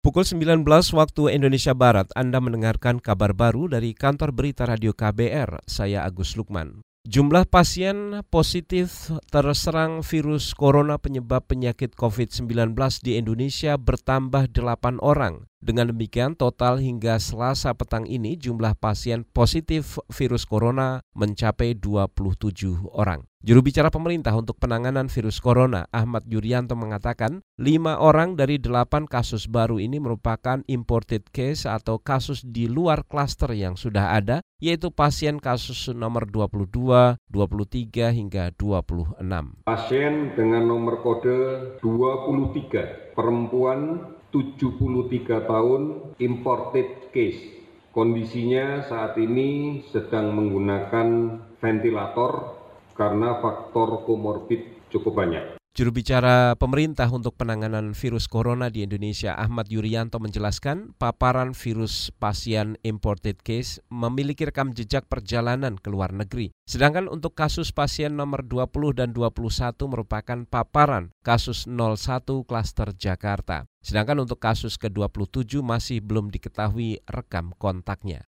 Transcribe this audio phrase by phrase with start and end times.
[0.00, 0.64] Pukul 19
[0.96, 5.68] waktu Indonesia Barat, Anda mendengarkan kabar baru dari kantor berita radio KBR.
[5.68, 6.80] Saya Agus Lukman.
[7.04, 12.72] Jumlah pasien positif terserang virus corona penyebab penyakit COVID-19
[13.04, 15.44] di Indonesia bertambah 8 orang.
[15.60, 23.28] Dengan demikian, total hingga Selasa petang ini jumlah pasien positif virus corona mencapai 27 orang.
[23.44, 29.48] Juru bicara pemerintah untuk penanganan virus corona, Ahmad Yuryanto mengatakan, lima orang dari delapan kasus
[29.52, 35.36] baru ini merupakan imported case atau kasus di luar klaster yang sudah ada, yaitu pasien
[35.36, 39.68] kasus nomor 22, 23 hingga 26.
[39.68, 45.82] Pasien dengan nomor kode 23, perempuan 73 tahun,
[46.22, 47.60] imported case.
[47.90, 52.56] Kondisinya saat ini sedang menggunakan ventilator
[52.94, 55.59] karena faktor komorbid cukup banyak.
[55.70, 62.74] Juru bicara pemerintah untuk penanganan virus corona di Indonesia Ahmad Yuryanto menjelaskan paparan virus pasien
[62.82, 66.50] imported case memiliki rekam jejak perjalanan ke luar negeri.
[66.66, 69.30] Sedangkan untuk kasus pasien nomor 20 dan 21
[69.86, 73.70] merupakan paparan kasus 01 klaster Jakarta.
[73.78, 78.29] Sedangkan untuk kasus ke-27 masih belum diketahui rekam kontaknya.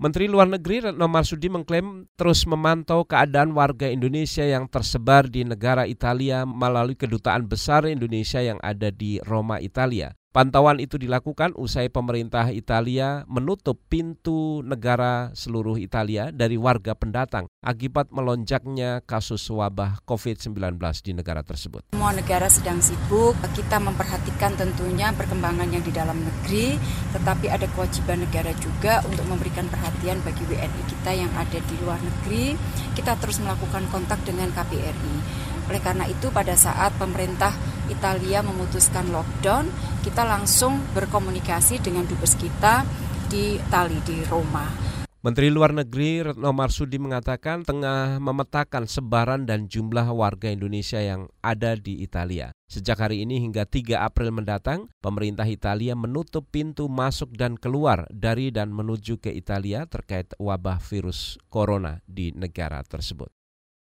[0.00, 5.84] Menteri Luar Negeri Retno Marsudi mengklaim terus memantau keadaan warga Indonesia yang tersebar di negara
[5.84, 10.16] Italia melalui kedutaan besar Indonesia yang ada di Roma, Italia.
[10.30, 18.14] Pantauan itu dilakukan usai pemerintah Italia menutup pintu negara seluruh Italia dari warga pendatang akibat
[18.14, 21.90] melonjaknya kasus wabah COVID-19 di negara tersebut.
[21.90, 26.78] Semua negara sedang sibuk, kita memperhatikan tentunya perkembangan yang di dalam negeri,
[27.10, 31.98] tetapi ada kewajiban negara juga untuk memberikan perhatian bagi WNI kita yang ada di luar
[32.06, 32.54] negeri.
[32.94, 35.50] Kita terus melakukan kontak dengan KBRI.
[35.66, 37.50] Oleh karena itu pada saat pemerintah
[37.90, 39.66] Italia memutuskan lockdown,
[40.06, 42.86] kita langsung berkomunikasi dengan dubes kita
[43.26, 44.90] di Itali di Roma.
[45.20, 51.76] Menteri Luar Negeri Retno Marsudi mengatakan tengah memetakan sebaran dan jumlah warga Indonesia yang ada
[51.76, 52.56] di Italia.
[52.72, 58.48] Sejak hari ini hingga 3 April mendatang, pemerintah Italia menutup pintu masuk dan keluar dari
[58.48, 63.28] dan menuju ke Italia terkait wabah virus corona di negara tersebut.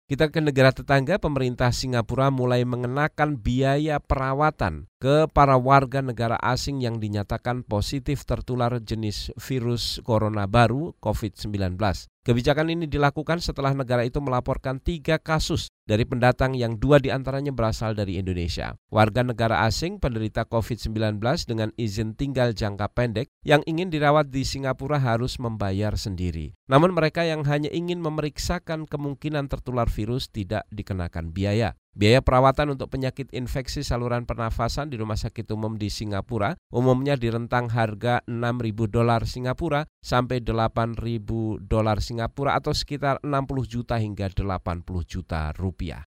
[0.06, 6.78] Kita ke negara tetangga, pemerintah Singapura mulai mengenakan biaya perawatan ke para warga negara asing
[6.78, 11.74] yang dinyatakan positif tertular jenis virus corona baru COVID-19.
[12.26, 17.54] Kebijakan ini dilakukan setelah negara itu melaporkan tiga kasus dari pendatang yang dua di antaranya
[17.54, 18.75] berasal dari Indonesia.
[18.91, 24.98] Warga negara asing penderita COVID-19 dengan izin tinggal jangka pendek yang ingin dirawat di Singapura
[24.98, 26.59] harus membayar sendiri.
[26.66, 31.78] Namun mereka yang hanya ingin memeriksakan kemungkinan tertular virus tidak dikenakan biaya.
[31.96, 37.32] Biaya perawatan untuk penyakit infeksi saluran pernafasan di Rumah Sakit Umum di Singapura umumnya di
[37.32, 41.00] rentang harga 6.000 dolar Singapura sampai 8.000
[41.64, 46.04] dolar Singapura atau sekitar 60 juta hingga 80 juta rupiah.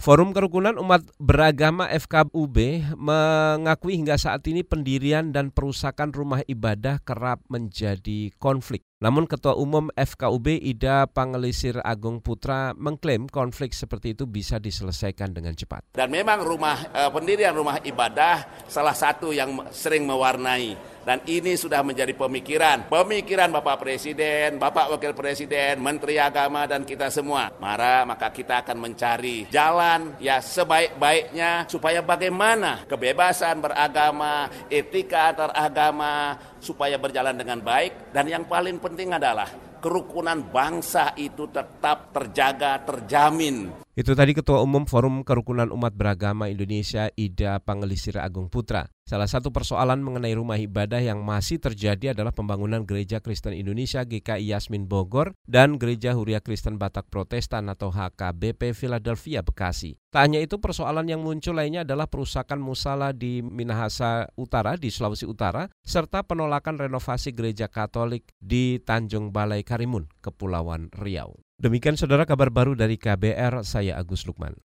[0.00, 2.56] Forum Kerukunan Umat Beragama FKUB
[2.96, 8.80] mengakui hingga saat ini pendirian dan perusakan rumah ibadah kerap menjadi konflik.
[9.04, 15.52] Namun Ketua Umum FKUB Ida Pangelisir Agung Putra mengklaim konflik seperti itu bisa diselesaikan dengan
[15.52, 15.92] cepat.
[15.92, 21.80] Dan memang rumah eh, pendirian rumah ibadah salah satu yang sering mewarnai dan ini sudah
[21.80, 22.88] menjadi pemikiran.
[22.88, 27.52] Pemikiran Bapak Presiden, Bapak Wakil Presiden, Menteri Agama dan kita semua.
[27.60, 36.36] Mara maka kita akan mencari jalan ya sebaik-baiknya supaya bagaimana kebebasan beragama, etika antar agama
[36.60, 39.48] supaya berjalan dengan baik dan yang paling penting adalah
[39.80, 43.72] kerukunan bangsa itu tetap terjaga, terjamin.
[44.00, 48.88] Itu tadi Ketua Umum Forum Kerukunan Umat Beragama Indonesia Ida Pangelisir Agung Putra.
[49.04, 54.56] Salah satu persoalan mengenai rumah ibadah yang masih terjadi adalah pembangunan Gereja Kristen Indonesia GKI
[54.56, 60.00] Yasmin Bogor dan Gereja Huria Kristen Batak Protestan atau HKBP Philadelphia Bekasi.
[60.08, 65.28] Tak hanya itu, persoalan yang muncul lainnya adalah perusakan musala di Minahasa Utara di Sulawesi
[65.28, 71.49] Utara serta penolakan renovasi gereja Katolik di Tanjung Balai Karimun, Kepulauan Riau.
[71.60, 74.56] Demikian saudara kabar baru dari KBR, saya Agus Lukman.